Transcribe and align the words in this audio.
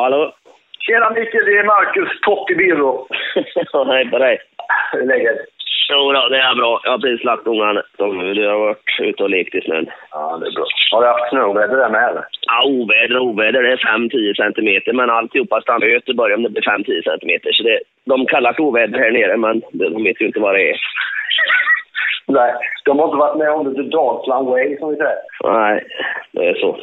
Hallå? 0.00 0.32
Tjena 0.86 1.10
Micke, 1.10 1.32
det 1.46 1.58
är 1.58 1.64
Marcus 1.64 2.10
Birro. 2.58 3.06
Hej 3.92 4.10
på 4.10 4.18
dig. 4.18 4.38
Hur 4.92 5.00
är 5.00 5.06
läget? 5.06 5.38
Jo 5.92 6.12
då, 6.12 6.28
det 6.28 6.38
är 6.38 6.54
bra. 6.54 6.80
Jag 6.84 6.90
har 6.90 6.98
precis 6.98 7.24
lagt 7.24 7.46
ungarna. 7.46 7.82
De 7.98 8.34
du 8.34 8.48
har 8.48 8.58
varit 8.58 9.00
ute 9.00 9.22
och 9.22 9.30
lekt 9.30 9.54
i 9.54 9.60
snön. 9.60 9.86
Ja, 10.10 10.38
det 10.40 10.46
är 10.46 10.54
bra. 10.56 10.64
Har 10.92 11.02
du 11.02 11.08
haft 11.08 11.30
snöoväder 11.30 11.76
där 11.76 11.90
med 11.90 12.08
eller? 12.10 12.24
Ja, 12.46 12.58
oväder 12.66 13.16
och 13.16 13.26
oväder. 13.26 13.62
Det 13.62 13.72
är 13.72 13.76
5-10 13.76 14.36
centimeter, 14.36 14.92
men 14.92 15.10
alltihopa 15.10 15.60
stannar 15.60 15.86
i 15.86 15.92
Göteborg 15.92 16.34
om 16.34 16.42
det 16.42 16.50
blir 16.50 16.62
5-10 16.62 17.02
centimeter. 17.10 17.52
Så 17.52 17.62
det, 17.62 17.80
de 18.04 18.26
kallar 18.26 18.52
det 18.52 18.62
oväder 18.62 18.98
här 18.98 19.10
nere, 19.10 19.36
men 19.36 19.62
de 19.72 20.04
vet 20.04 20.20
ju 20.20 20.26
inte 20.26 20.40
vad 20.40 20.54
det 20.54 20.70
är. 20.70 20.76
Nej, 22.26 22.54
de 22.84 22.98
har 22.98 23.06
inte 23.06 23.16
varit 23.16 23.38
med 23.38 23.50
om 23.50 23.64
det 23.64 23.82
the 23.82 23.88
Dalsland 23.88 24.48
way 24.48 24.78
som 24.78 24.90
vi 24.90 24.96
säger. 24.96 25.18
Nej, 25.44 25.84
det 26.32 26.48
är 26.48 26.54
så. 26.54 26.78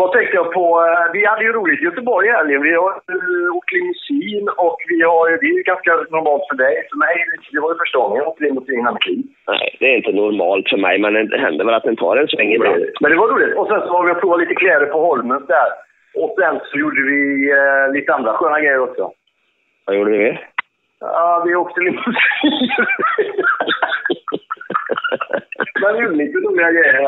Vad 0.00 0.12
tänkte 0.12 0.36
jag 0.36 0.52
på? 0.52 0.66
Eh, 0.86 1.12
Vi 1.12 1.26
hade 1.26 1.44
ju 1.44 1.52
roligt 1.52 1.80
i 1.80 1.84
Göteborg 1.84 2.28
i 2.28 2.32
helgen. 2.32 2.62
Vi 2.62 2.74
har 2.74 2.90
eh, 2.90 3.56
åkt 3.56 3.72
limousin 3.72 4.48
och 4.66 4.78
vi 4.88 5.02
har 5.02 5.30
ju, 5.30 5.36
det 5.36 5.46
är 5.46 5.56
ju 5.60 5.62
ganska 5.62 5.92
normalt 6.16 6.42
för 6.50 6.56
dig. 6.64 6.74
För 6.90 6.96
mig, 7.04 7.14
det 7.52 7.60
var 7.60 7.72
ju 7.72 7.78
första 7.78 7.98
gången 7.98 8.16
jag 8.16 8.28
åkte 8.28 8.44
limousin 8.44 8.84
här 8.84 8.92
med 8.92 9.02
Kim. 9.02 9.22
Nej, 9.48 9.76
det 9.80 9.86
är 9.92 9.96
inte 9.96 10.12
normalt 10.12 10.68
för 10.68 10.76
mig, 10.76 10.98
men 10.98 11.12
det 11.30 11.38
händer 11.38 11.64
väl 11.64 11.74
att 11.74 11.82
den 11.88 11.96
tar 11.96 12.16
en 12.16 12.28
sväng 12.28 12.52
ibland. 12.52 12.84
Men 13.00 13.10
det 13.10 13.16
var 13.18 13.28
roligt. 13.28 13.56
Och 13.58 13.66
sen 13.68 13.80
så 13.80 13.92
var 13.92 14.04
vi 14.04 14.12
och 14.12 14.20
provade 14.20 14.42
lite 14.44 14.54
kläder 14.54 14.86
på 14.86 14.98
Holmens 15.06 15.46
där. 15.46 15.70
Och 16.14 16.34
sen 16.38 16.60
så 16.68 16.78
gjorde 16.78 17.02
vi 17.10 17.50
eh, 17.58 17.92
lite 17.92 18.14
andra 18.14 18.32
sköna 18.32 18.60
grejer 18.60 18.80
också. 18.88 19.10
Vad 19.86 19.96
gjorde 19.96 20.10
vi? 20.10 20.38
Ja, 21.00 21.42
vi 21.46 21.54
åkte 21.54 21.80
limousin. 21.80 22.12
Men 25.82 25.98
gjorde 26.02 26.16
lite 26.16 26.38
roliga 26.38 26.70
grejer. 26.72 27.04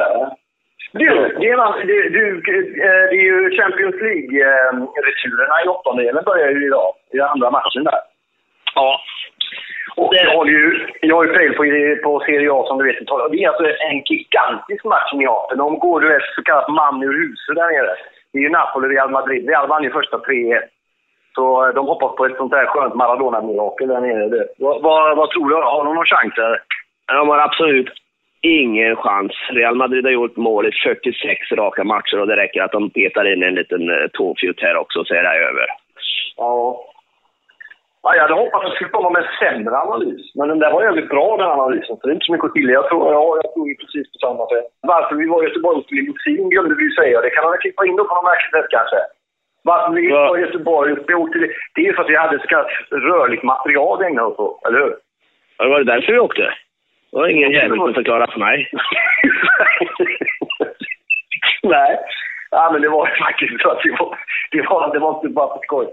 Du, 0.93 1.07
det 1.41 1.49
är, 1.49 1.81
en- 1.81 1.87
du, 1.87 2.09
du, 2.09 2.27
eh, 2.57 3.09
det 3.11 3.17
är 3.17 3.23
ju 3.31 3.51
Champions 3.63 3.95
League-returerna 4.07 5.57
i 5.65 5.69
åttondelen 5.69 6.25
börjar 6.25 6.51
ju 6.51 6.67
idag. 6.67 6.93
I 7.13 7.21
andra 7.21 7.51
matchen 7.51 7.85
där. 7.85 7.99
Ja. 8.75 9.01
Och 9.97 10.15
Det- 10.15 10.23
jag 10.25 10.37
har 10.37 10.47
ju, 10.47 10.87
jag 11.01 11.17
har 11.17 11.25
ju 11.25 11.33
pejl 11.33 11.53
på, 11.55 11.63
på 12.03 12.21
Serie 12.27 12.53
A 12.53 12.65
som 12.67 12.79
du 12.79 12.85
vet. 12.85 12.99
Det 13.31 13.45
är 13.45 13.49
alltså 13.49 13.65
en 13.65 14.03
gigantisk 14.05 14.85
match 14.85 15.13
i 15.13 15.17
Neapel. 15.17 15.59
De 15.59 15.79
går 15.79 16.01
du 16.01 16.17
ett 16.17 16.23
så 16.37 16.43
kallat 16.43 16.69
man 16.69 17.03
ur 17.03 17.13
huset 17.19 17.55
där 17.57 17.67
nere. 17.73 17.95
Det 18.33 18.39
är 18.39 18.43
ju 18.43 18.49
Napoli 18.51 18.87
och 18.87 18.91
Real 18.91 19.11
Madrid. 19.11 19.49
Real 19.49 19.69
vann 19.69 19.83
ju 19.85 19.91
första 19.91 20.17
3-1. 20.19 20.61
Så 21.35 21.67
eh, 21.67 21.75
de 21.75 21.87
hoppas 21.87 22.17
på 22.17 22.27
ett 22.27 22.37
sånt 22.37 22.53
där 22.53 22.67
skönt 22.67 22.95
Maradona-mirakel 22.95 23.89
där 23.89 24.01
nere. 24.01 24.47
Vad, 24.59 24.83
vad, 24.83 25.17
vad 25.17 25.31
tror 25.31 25.49
du? 25.49 25.55
Har 25.55 25.85
de 25.85 25.95
någon 25.95 26.07
chans? 26.07 26.39
Eller? 26.39 26.61
De 27.19 27.29
har 27.29 27.39
absolut 27.39 27.91
ingen 28.43 28.97
chans. 28.97 29.33
Real 29.51 29.75
Madrid 29.75 30.05
har 30.05 30.13
gjort 30.13 30.37
mål 30.37 30.67
i 30.67 30.73
46 30.85 31.53
raka 31.53 31.85
matcher 31.85 32.21
och 32.21 32.27
det 32.27 32.37
räcker 32.37 32.63
att 32.63 32.73
de 32.73 32.91
petar 32.91 33.33
in 33.33 33.43
en 33.43 33.55
liten 33.55 33.91
uh, 33.91 34.07
tåfjutt 34.13 34.61
här 34.61 34.77
också 34.77 35.05
så 35.05 35.15
är 35.15 35.23
det 35.23 35.49
över. 35.49 35.67
Ja. 36.37 36.89
Ja, 38.05 38.15
jag 38.15 38.23
hade 38.23 38.35
hoppats 38.35 38.65
att 38.65 38.71
det 38.71 38.77
skulle 38.77 38.97
komma 38.99 39.11
med 39.11 39.23
en 39.23 39.35
sämre 39.43 39.77
analys. 39.85 40.25
Men 40.35 40.49
den 40.49 40.59
där 40.59 40.73
var 40.73 40.83
jävligt 40.83 41.09
bra 41.09 41.37
den 41.37 41.51
analysen. 41.59 41.97
Så 41.97 42.03
det 42.03 42.11
är 42.13 42.19
inte 42.19 42.27
så 42.27 42.33
mycket 42.33 42.49
att 42.49 42.55
skilja. 42.55 42.75
Jag 42.81 42.89
tror, 42.89 43.13
ja, 43.13 43.25
jag 43.43 43.49
tror 43.53 43.67
precis 43.83 44.07
på 44.13 44.19
samma 44.27 44.45
sätt. 44.53 44.67
Varför 44.93 45.15
vi 45.17 45.27
var 45.33 45.43
i 45.43 45.47
Göteborg 45.49 45.83
på 45.83 45.95
limousin 45.95 46.51
glömde 46.51 46.75
vi 46.75 46.85
ju 46.89 46.91
säga. 47.01 47.21
Det 47.21 47.31
kan 47.31 47.43
man 47.45 47.53
väl 47.53 47.61
klippa 47.61 47.87
in 47.87 47.97
då 47.97 48.05
på 48.05 48.15
något 48.15 48.31
märkligt 48.31 48.55
sätt 48.57 48.71
kanske. 48.77 49.01
Varför 49.63 49.93
vi 49.93 50.13
var 50.13 50.39
i 50.39 50.41
Göteborg 50.41 50.93
och 50.93 51.11
åkte 51.21 51.39
Det 51.75 51.81
är 51.81 51.87
ju 51.89 51.95
för 51.95 52.03
att 52.03 52.11
vi 52.11 52.17
hade 52.17 52.39
så 52.39 52.47
kallat 52.47 52.73
rörligt 52.91 53.43
material 53.43 53.99
att 53.99 54.07
ägna 54.09 54.27
oss 54.27 54.39
åt, 54.39 54.67
eller 54.67 54.79
hur? 54.79 54.95
Ja, 55.59 55.65
det 55.65 55.71
var 55.71 55.79
det 55.79 55.93
därför 55.93 56.13
vi 56.13 56.19
åkte. 56.19 56.55
Det 57.13 57.19
var 57.19 57.29
ingen 57.29 57.53
jävel 57.53 57.79
som 57.79 57.95
förklarade 57.95 58.33
för 58.33 58.41
mig. 58.41 58.59
Nej. 61.63 61.99
Ja, 62.51 62.71
men 62.73 62.83
det 62.83 62.89
var 62.89 63.07
faktiskt 63.27 63.63
så 63.63 63.69
att 63.71 63.83
det 63.83 63.91
var, 63.99 64.19
det 64.51 64.63
var, 64.63 64.93
det 64.93 64.99
var 64.99 65.15
inte 65.17 65.29
bara 65.29 65.49
för 65.55 65.63
skojs. 65.65 65.91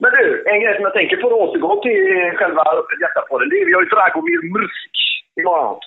Men 0.00 0.10
du, 0.10 0.44
en 0.46 0.60
grej 0.60 0.74
som 0.74 0.84
jag 0.84 0.92
tänker 0.94 1.16
på 1.16 1.26
att 1.26 1.40
återgå 1.42 1.82
till 1.82 2.32
själva 2.38 2.64
hjärtapodden. 3.00 3.48
Det 3.48 3.56
är, 3.60 3.66
vi 3.66 3.72
har 3.72 3.82
ju 3.82 3.88
Dragomir 3.88 4.42
Mrsk 4.54 4.94
imorgon. 5.40 5.80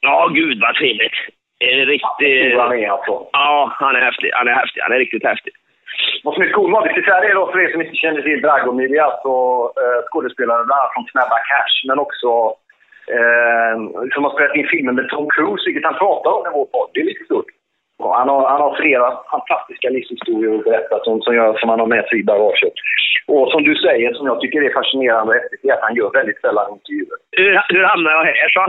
Ja, 0.00 0.28
gud 0.34 0.60
vad 0.60 0.74
trevligt. 0.74 1.18
En 1.58 1.86
riktig... 1.94 2.50
Stor 2.50 2.60
han 2.60 2.78
är 2.78 2.90
alltså. 2.90 3.14
Ja, 3.32 3.72
han 3.80 3.96
är 3.96 4.00
häftig. 4.00 4.30
Han 4.34 4.48
är 4.48 4.52
häftig. 4.52 4.80
Han 4.80 4.92
är 4.92 4.98
riktigt 4.98 5.24
häftig. 5.24 5.52
Vad 6.24 6.34
som 6.34 6.42
är 6.42 6.48
ska 6.48 7.02
säga 7.02 7.20
det 7.20 7.34
då 7.34 7.52
för 7.52 7.60
er 7.60 7.72
som 7.72 7.82
inte 7.82 7.96
känner 7.96 8.22
till 8.22 8.40
Dragomir, 8.40 8.88
det 8.88 8.96
är 8.96 9.10
alltså 9.10 9.34
eh, 9.82 10.00
skådespelare 10.08 10.64
bland 10.64 10.80
annat 10.80 10.94
från 10.94 11.06
Snabba 11.12 11.38
Cash, 11.50 11.74
men 11.88 11.98
också 11.98 12.28
eh, 13.18 13.74
som 14.14 14.24
har 14.24 14.32
spelat 14.34 14.56
in 14.56 14.66
filmen 14.74 14.94
med 14.94 15.08
Tom 15.08 15.28
Cruise, 15.34 15.64
vilket 15.66 15.84
han 15.84 15.98
pratar 16.02 16.30
om 16.36 16.46
i 16.46 16.50
vår 16.58 16.66
podd. 16.74 16.90
Det 16.94 17.00
är 17.00 17.04
lite 17.04 17.24
stort. 17.24 17.50
Och 18.02 18.14
han, 18.14 18.28
har, 18.28 18.48
han 18.48 18.60
har 18.60 18.76
flera 18.76 19.08
fantastiska 19.30 19.88
livshistorier 19.90 20.58
att 20.58 20.64
berätta 20.64 21.04
som, 21.04 21.20
som, 21.22 21.34
gör, 21.34 21.58
som 21.58 21.68
han 21.68 21.80
har 21.80 21.86
med 21.86 22.04
sig 22.08 22.20
i 22.20 22.24
bagaget. 22.24 22.72
Och 23.26 23.50
som 23.52 23.62
du 23.64 23.74
säger, 23.74 24.12
som 24.14 24.26
jag 24.26 24.40
tycker 24.40 24.62
är 24.62 24.72
fascinerande 24.80 25.34
är 25.62 25.72
att 25.72 25.82
han 25.82 25.94
gör 25.94 26.10
väldigt 26.10 26.40
sällan 26.40 26.72
intervjuer. 26.72 27.18
Hur, 27.36 27.60
hur 27.68 27.84
hamnade 27.84 28.16
jag 28.16 28.24
här, 28.24 28.48
så? 28.48 28.66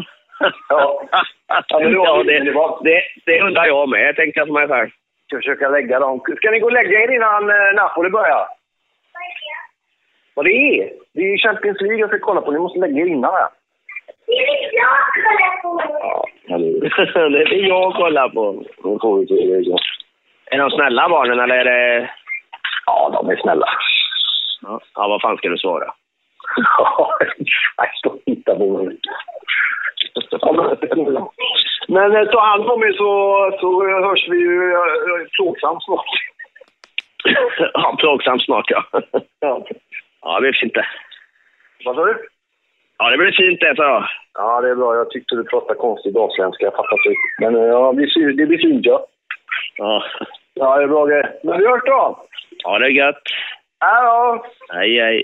Ja. 0.69 1.03
ja, 1.67 1.79
det 1.79 1.97
var- 1.97 2.23
det, 2.23 2.39
det 2.39 2.53
det, 2.83 3.01
det 3.25 3.41
undrar 3.41 3.66
jag 3.66 3.89
med, 3.89 4.16
tänkte 4.16 4.39
jag 4.39 4.47
för 4.47 4.53
mig 4.53 4.67
själv. 4.67 4.89
Ska 5.28 5.38
försöka 5.38 5.69
lägga 5.69 5.99
dem. 5.99 6.19
Ska 6.38 6.51
ni 6.51 6.59
gå 6.59 6.66
och 6.66 6.72
lägga 6.79 6.99
er 7.03 7.11
innan 7.16 7.49
eh, 7.49 7.73
Napoli 7.75 8.09
börjar? 8.09 8.47
Vad 10.35 10.45
det 10.45 10.51
är? 10.51 10.89
Det 11.13 11.22
är 11.22 11.31
ju 11.31 11.38
Champions 11.38 11.81
League 11.81 11.99
jag 11.99 12.09
ska 12.09 12.19
kolla 12.19 12.41
på. 12.41 12.51
Ni 12.51 12.59
måste 12.59 12.79
lägga 12.79 13.01
er 13.01 13.05
innan 13.07 13.33
här. 13.33 13.47
Det 14.29 14.35
är 17.56 17.67
jag 17.67 17.88
att 17.88 17.95
kolla 17.95 18.29
på. 18.29 18.63
Då 18.84 19.00
får 19.00 19.19
vi 19.19 19.25
ja. 19.69 19.78
Är 20.51 20.57
de 20.57 20.69
snälla 20.72 21.09
barnen 21.09 21.40
eller 21.40 21.56
är 21.56 21.66
det... 21.66 22.09
Ja, 22.85 23.09
de 23.13 23.29
är 23.29 23.35
snälla. 23.35 23.67
Ja, 24.62 24.79
ja 24.95 25.07
vad 25.07 25.22
fan 25.22 25.38
ska 25.38 25.50
du 25.50 25.57
svara? 25.57 25.94
Stå 28.00 28.09
och 28.09 28.22
titta 28.25 28.56
på 28.56 28.84
mig. 28.84 28.97
Men- 31.88 32.16
eh, 32.16 32.23
ta 32.25 32.40
hand 32.41 32.69
om 32.69 32.84
er 32.84 32.94
så, 32.94 33.51
så 33.59 33.88
hörs 33.88 34.28
vi 34.29 34.38
ju 34.38 34.73
plågsamt 35.38 35.84
snart. 35.84 36.06
ja, 37.73 37.96
plågsamt 38.00 38.44
snart 38.44 38.69
ja. 38.69 38.84
Ja. 39.40 39.66
Ja, 40.22 40.40
det 40.40 40.53
fint 40.53 40.73
det. 40.73 40.85
Vad 41.85 41.96
sa 41.96 42.06
du? 42.06 42.28
Ja, 42.99 43.09
det 43.09 43.17
blir 43.17 43.31
fint 43.31 43.59
det, 43.59 43.73
jag. 43.77 44.03
Ja, 44.33 44.61
det 44.61 44.69
är 44.69 44.75
bra. 44.75 44.95
Jag 44.95 45.09
tyckte 45.09 45.35
du 45.35 45.43
pratade 45.43 45.79
konstig 45.79 46.13
dalsländska. 46.13 46.65
Jag 46.65 46.75
fattar 46.75 46.97
inte. 47.07 47.15
Men 47.39 47.55
eh, 47.55 47.69
ja, 47.69 47.91
det 47.91 47.95
blir, 47.95 48.33
det 48.33 48.45
blir 48.45 48.57
fint, 48.57 48.85
ja. 48.85 49.05
Ja. 49.75 50.03
Ja, 50.53 50.77
det 50.77 50.83
är 50.83 50.87
bra 50.87 51.05
grejer. 51.05 51.33
Men 51.43 51.59
vi 51.59 51.67
hörs 51.67 51.83
då. 51.85 52.25
Ha 52.63 52.79
det 52.79 52.89
gött. 52.89 53.21
Hej 53.79 54.03
då! 54.05 54.45
Hej, 54.73 54.99
hej. 54.99 55.23